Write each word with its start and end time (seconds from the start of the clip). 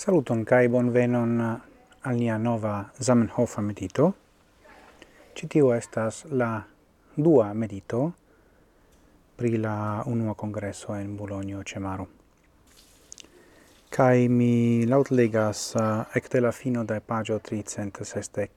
Saluton 0.00 0.46
kai 0.48 0.68
bonvenon 0.72 1.32
al 2.08 2.14
nia 2.16 2.38
nova 2.38 2.88
Zamenhof 2.96 3.58
medito. 3.60 4.14
Citiu 5.36 5.74
estas 5.74 6.22
la 6.30 6.64
dua 7.14 7.52
medito 7.52 8.12
pri 9.36 9.58
la 9.58 10.02
unua 10.06 10.34
congresso 10.34 10.94
en 10.94 11.16
Bologno 11.16 11.60
Cemaro. 11.62 12.06
Kai 13.90 14.28
mi 14.28 14.86
laut 14.86 15.10
legas 15.10 15.74
ecte 16.14 16.38
eh, 16.38 16.40
la 16.40 16.52
fino 16.52 16.84
da 16.84 16.98
pagio 17.00 17.38
360. 17.38 18.48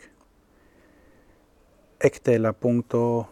Ecte 1.98 2.38
la 2.38 2.54
punto 2.54 3.28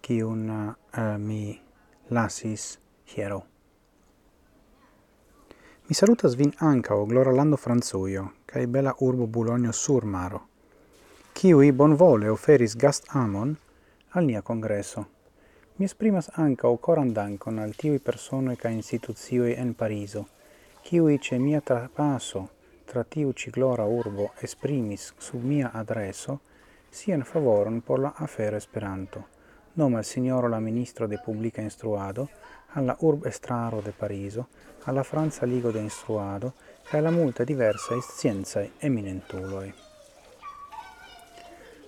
kiun 0.00 0.50
uh, 0.50 1.16
mi 1.16 1.62
lasis 2.08 2.78
hiero. 3.04 3.49
Mi 5.90 5.94
salutas 5.94 6.36
vin 6.36 6.52
anca 6.58 6.94
o 6.94 7.04
glora 7.04 7.32
lando 7.32 7.56
Franzuio, 7.56 8.22
cae 8.46 8.66
bela 8.68 8.94
urbo 9.00 9.26
Bulonio 9.26 9.72
sur 9.72 10.04
maro, 10.04 10.40
kiui 11.34 11.72
bonvole 11.72 12.28
oferis 12.30 12.76
gast 12.76 13.08
amon 13.10 13.56
al 14.10 14.24
nia 14.24 14.40
congresso. 14.40 15.02
Mi 15.76 15.88
esprimas 15.90 16.30
ancao 16.36 16.76
coran 16.76 17.10
dankon 17.12 17.58
al 17.58 17.74
tiui 17.74 17.98
personoi 17.98 18.54
ca 18.56 18.70
instituzioi 18.70 19.56
en 19.58 19.74
Pariso, 19.74 20.28
kiui 20.84 21.18
ce 21.18 21.38
mia 21.38 21.60
trapaso 21.60 22.44
tra 22.84 23.02
tiu 23.02 23.32
ciglora 23.32 23.82
urbo 23.82 24.30
esprimis 24.40 25.12
sub 25.18 25.42
mia 25.42 25.72
adreso 25.74 26.38
sian 26.88 27.24
favoron 27.24 27.80
por 27.80 27.98
la 27.98 28.14
afero 28.14 28.56
Esperanto. 28.56 29.26
Noma 29.80 29.96
al 29.96 30.04
signoro 30.04 30.46
la 30.46 30.60
ministro 30.60 31.06
de 31.06 31.16
publica 31.16 31.62
instruado, 31.62 32.28
alla 32.74 32.94
urb 33.00 33.24
estraro 33.24 33.80
de 33.80 33.92
Pariso, 33.92 34.48
alla 34.84 35.02
Franza 35.02 35.46
Ligo 35.46 35.70
de 35.70 35.80
Instruado 35.80 36.52
e 36.90 36.98
alla 36.98 37.10
multa 37.10 37.44
diversa 37.44 37.98
scienzae 37.98 38.72
eminentuloi. 38.78 39.72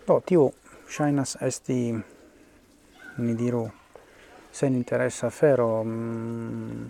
Do, 0.07 0.23
tiu 0.25 0.51
shainas 0.89 1.37
esti, 1.43 1.93
ni 3.17 3.35
diru, 3.37 3.71
sen 4.51 4.75
interessa 4.75 5.29
fero, 5.29 5.85
mm, 5.85 6.87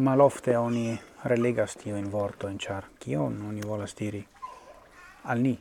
malofte 0.00 0.56
oni 0.56 0.98
relegas 1.24 1.76
tio 1.76 1.96
in 1.96 2.08
vorto 2.08 2.48
in 2.48 2.56
char, 2.56 2.88
kion 2.98 3.44
oni 3.50 3.60
volas 3.60 3.92
diri 3.94 4.26
al 5.24 5.40
ni. 5.40 5.58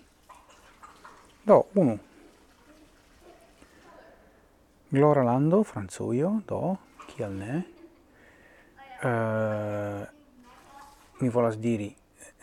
Do, 1.44 1.66
unu. 1.74 2.15
Glora 4.96 5.24
lando, 5.24 5.62
Franzuio, 5.64 6.42
do, 6.48 6.78
kial 7.06 7.34
ne? 7.36 7.56
Uh, 9.04 10.08
mi 11.20 11.28
volas 11.28 11.58
diri, 11.60 11.90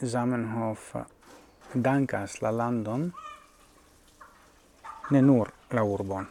Zamenhof 0.04 0.90
dankas 1.72 2.42
la 2.44 2.50
landon, 2.50 3.08
ne 5.08 5.20
nur 5.22 5.54
la 5.70 5.86
urbon. 5.94 6.28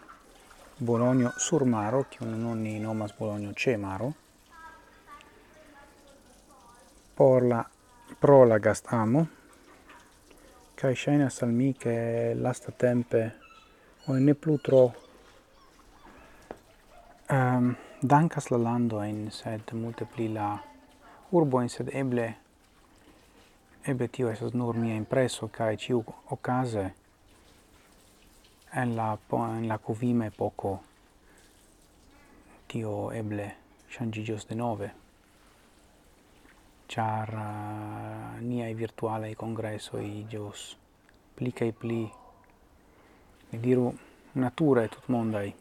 Bologno 0.78 1.34
sur 1.42 1.66
maro, 1.66 2.06
kiun 2.06 2.38
non 2.38 2.62
ni 2.62 2.78
nomas 2.78 3.18
Bologno 3.18 3.56
ce 3.56 3.78
maro, 3.78 4.14
por 7.16 7.42
la 7.50 7.66
pro 8.20 8.44
la 8.46 8.60
gastamo, 8.60 9.28
kai 10.76 10.94
ŝajnas 10.94 11.42
al 11.42 11.50
mi 11.50 11.74
lasta 12.36 12.72
tempe 12.72 13.32
o 14.06 14.14
ne 14.14 14.36
plu 14.36 14.62
tro 14.62 15.10
Ehm, 17.32 17.66
um, 17.66 17.76
dankas 18.02 18.50
la 18.52 18.58
landoin, 18.58 19.30
sed 19.32 19.72
multe 19.72 20.04
pli 20.06 20.26
la 20.34 20.50
urboin, 21.32 21.70
sed 21.70 21.88
eble 21.96 22.26
eble 23.88 24.08
tio 24.12 24.28
esas 24.28 24.52
nur 24.54 24.76
mia 24.76 24.98
impreso, 25.00 25.48
kai 25.48 25.78
ciu 25.78 26.04
ocase 26.30 26.84
en 28.74 28.96
la, 28.98 29.18
en 29.32 29.68
la 29.68 29.78
covime 29.78 30.30
poco 30.32 30.74
tio 32.68 33.12
eble 33.12 33.48
changigios 33.88 34.48
de 34.48 34.56
nove. 34.56 34.92
Char 36.88 37.30
eh, 38.42 38.76
uh, 39.02 39.08
ai 39.08 39.36
congreso 39.36 39.98
i 40.00 40.26
jos 40.30 40.76
pli 41.36 41.54
kai 41.54 41.72
pli 41.72 42.12
mi 43.50 43.60
diru 43.60 43.94
naturae 44.34 44.90
tutmondai. 44.90 45.61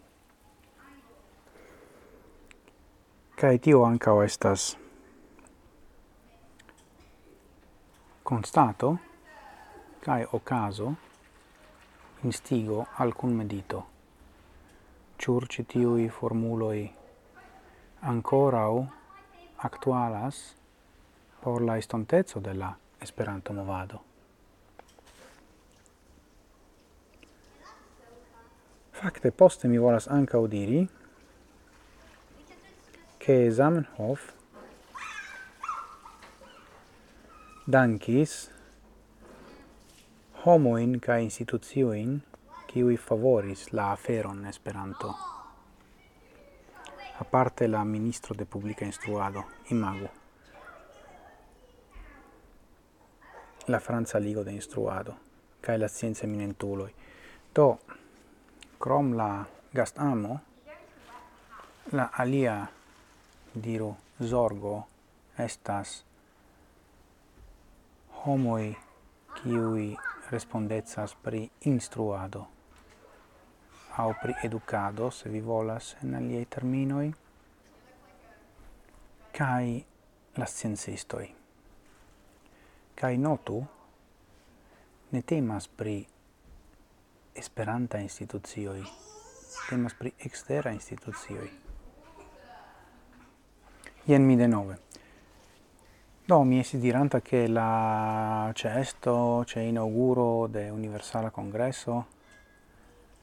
Kai 3.40 3.58
tio 3.58 3.84
ancao 3.84 4.22
estas 4.22 4.78
constato 8.22 8.98
kai 10.04 10.26
ocaso 10.32 10.94
instigo 12.22 12.86
alcun 12.98 13.32
medito. 13.32 13.86
churci 15.16 15.66
tio 15.66 15.96
i 15.96 16.08
formuloi 16.08 16.94
ancorau 18.00 18.86
actualas 19.56 20.54
por 21.40 21.62
la 21.62 21.76
istontezzo 21.76 22.40
della 22.40 22.76
Esperanto 22.98 23.52
movado. 23.52 24.02
Fakte 28.90 29.30
poste 29.30 29.68
mi 29.68 29.78
volas 29.78 30.08
anka 30.08 30.38
udiri 30.38 30.99
che 33.30 33.50
Zamenhof 33.52 34.32
dankis 37.64 38.50
homoin 40.42 40.98
ca 40.98 41.16
institucioin 41.16 42.20
qui 42.66 42.96
favoris 42.96 43.68
la 43.70 43.92
aferon 43.92 44.46
Esperanto. 44.46 45.14
A 47.18 47.24
parte 47.24 47.68
la 47.68 47.84
ministro 47.84 48.34
de 48.34 48.46
publica 48.46 48.84
instruado, 48.84 49.44
imago. 49.68 50.10
La 53.66 53.78
Franza 53.78 54.18
Ligo 54.18 54.42
de 54.42 54.52
instruado, 54.52 55.16
ca 55.60 55.76
la 55.76 55.86
scienza 55.86 56.24
eminentuloi. 56.24 56.92
Do, 57.52 57.78
crom 58.78 59.14
la 59.14 59.46
gastamo, 59.70 60.40
la 61.90 62.10
alia 62.12 62.78
diru 63.54 63.96
zorgo 64.22 64.86
estas 65.38 66.04
homoi 68.24 68.76
kiui 69.34 69.96
respondezas 70.30 71.14
pri 71.22 71.50
instruado 71.64 72.46
au 73.98 74.14
pri 74.22 74.34
educado 74.42 75.10
se 75.10 75.28
vi 75.28 75.40
volas 75.40 75.96
en 76.04 76.14
aliei 76.14 76.46
terminoi 76.46 77.14
kai 79.38 79.84
la 80.36 80.46
sciencistoi 80.46 81.34
kai 83.00 83.18
notu 83.18 83.64
ne 85.12 85.22
temas 85.22 85.68
pri 85.68 86.06
esperanta 87.34 87.98
institucioi 87.98 88.84
temas 89.70 89.94
pri 89.94 90.14
extera 90.18 90.70
institucioi 90.70 91.69
ien 94.10 94.26
mi 94.26 94.34
denove. 94.34 94.78
Do, 96.24 96.42
mi 96.42 96.58
esi 96.58 96.78
diranta 96.78 97.20
che 97.20 97.46
la 97.46 98.50
cesto, 98.54 99.42
c'è 99.46 99.60
inauguro 99.60 100.48
de 100.48 100.68
Universala 100.68 101.30
Congresso, 101.30 102.06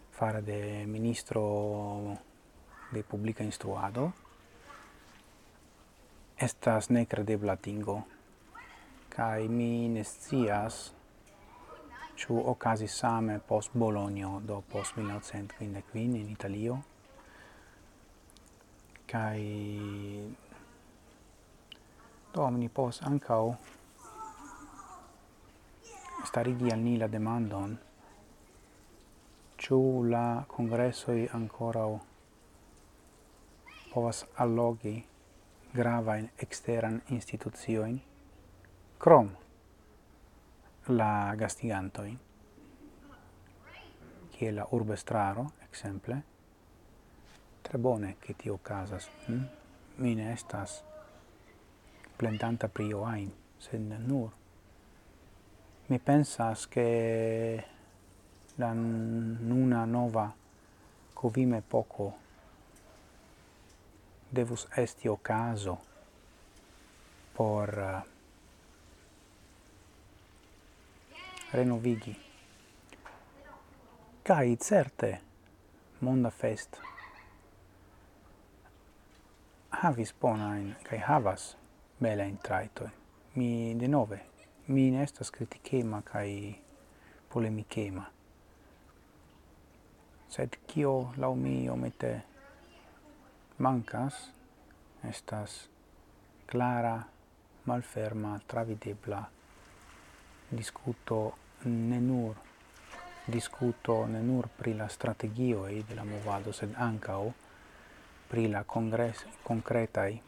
fare 0.09 0.41
de 0.43 0.85
ministro 0.85 2.17
de 2.89 3.03
publica 3.03 3.43
instruado, 3.43 4.13
estas 6.35 6.87
necredebla 6.89 7.57
tingo, 7.57 8.05
kai 9.09 9.47
mi 9.47 9.89
nescias 9.89 10.93
ciu 12.15 12.37
ocasi 12.37 12.87
same 12.87 13.39
post 13.39 13.71
Bologna, 13.73 14.39
do 14.39 14.63
post 14.67 14.95
1955 14.95 16.17
in 16.17 16.29
Italio, 16.29 16.83
cae 19.05 20.46
Do 22.37 22.43
omni 22.43 22.67
pos 22.69 22.99
ancau 23.01 23.55
starigi 26.29 26.69
al 26.69 26.79
ni 26.79 26.91
la 27.01 27.07
demandon. 27.09 27.71
Ciu 29.57 29.79
la 30.03 30.43
congressoi 30.47 31.23
ancora 31.37 31.85
povas 33.93 34.19
allogi 34.43 34.93
gravain 35.73 36.29
exteran 36.35 37.01
instituzioin, 37.07 37.95
crom 38.97 39.31
la 40.99 41.33
gastigantoi 41.35 42.17
che 44.29 44.51
la 44.51 44.67
urbestraro, 44.69 45.53
exemple, 45.65 46.21
tre 47.63 47.77
bone 47.79 48.17
che 48.19 48.35
tio 48.35 48.59
casas, 48.61 49.09
hm? 49.25 49.41
mine 49.95 50.31
estas 50.33 50.83
plendanta 52.17 52.67
pri 52.67 52.87
io 52.89 53.03
ain, 53.05 53.31
sed 53.57 53.81
nur. 53.81 54.31
Mi 55.87 55.99
pensas 55.99 56.67
che 56.67 57.63
la 58.55 58.73
nuna 58.73 59.85
nova 59.85 60.33
covime 61.13 61.61
poco 61.61 62.17
devus 64.29 64.67
esti 64.75 65.07
ocaso 65.07 65.79
por 67.31 67.69
uh, 67.77 68.01
renovigi. 71.51 72.19
Cai 74.21 74.57
certe 74.59 75.21
monda 75.99 76.29
fest 76.29 76.81
havis 79.69 80.13
bonain, 80.19 80.75
kai 80.83 80.99
havas 80.99 81.55
bela 81.99 82.23
in 82.23 82.37
traito. 82.37 82.89
Mi 83.35 83.75
de 83.75 83.87
nove 83.87 84.19
mi 84.67 84.91
ne 84.91 85.03
estas 85.03 85.31
kritikema 85.31 86.01
kai 86.01 86.55
polemikema. 87.33 88.05
Sed 90.29 90.57
kio 90.67 91.13
lau 91.17 91.35
mi 91.35 91.69
omete 91.69 92.21
mancas 93.57 94.31
estas 95.09 95.69
clara 96.45 97.01
malferma 97.65 98.39
travidebla 98.47 99.23
discuto 100.49 101.37
ne 101.63 101.99
nur 102.01 102.35
discuto 103.25 104.05
ne 104.05 104.21
nur 104.21 104.47
pri 104.47 104.73
la 104.73 104.87
strategio 104.87 105.67
e 105.67 105.83
de 105.83 105.95
la 105.95 106.03
movado 106.03 106.51
sed 106.51 106.73
ancao 106.77 107.33
pri 108.27 108.47
la 108.47 108.63
congres 108.63 109.25
concretai 109.43 110.21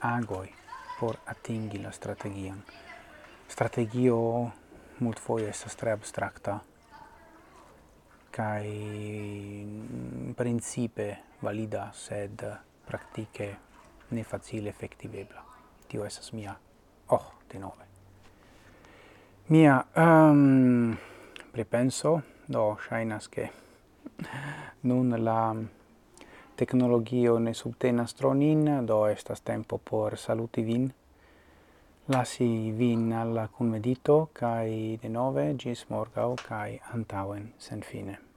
agoi 0.00 0.67
por 1.00 1.16
atingi 1.26 1.78
la 1.78 1.92
strategion. 1.92 2.62
Strategio 3.48 4.52
multfoje 4.98 5.48
estas 5.48 5.76
tre 5.76 5.92
abstracta, 5.92 6.58
kai 8.30 8.70
mm, 9.64 10.34
principe 10.34 11.16
valida 11.42 11.90
sed 11.94 12.44
praktike 12.86 13.56
ne 14.10 14.24
facile 14.24 14.70
effektivebla. 14.70 15.44
Tio 15.88 16.04
esas 16.04 16.32
mia 16.32 16.56
oh 17.08 17.32
de 17.52 17.58
nove. 17.58 17.84
Mia 19.48 19.84
um, 19.96 20.96
pripenso 21.52 22.22
do 22.46 22.76
shainas 22.88 23.28
che 23.28 23.50
nun 24.88 25.24
la 25.24 25.54
tecnologio 26.58 27.38
ne 27.38 27.54
subtenas 27.54 28.14
tronin, 28.18 28.64
do 28.86 29.06
estas 29.06 29.40
tempo 29.40 29.78
por 29.78 30.16
saluti 30.18 30.64
vin, 30.66 30.88
lasi 32.08 32.72
vin 32.78 33.12
alla 33.12 33.48
convedito, 33.48 34.30
cae 34.32 34.98
de 35.02 35.08
nove, 35.08 35.52
gis 35.54 35.86
morgau, 35.90 36.34
cae 36.48 36.80
antauen, 36.94 37.52
sen 37.58 37.82
fine. 37.82 38.27